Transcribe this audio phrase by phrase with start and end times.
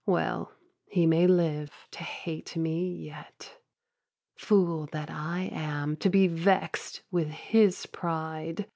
[0.07, 0.51] Well,
[0.89, 3.59] he may live to hate me yet.
[4.35, 8.65] Fool that I am to be vext with his pride!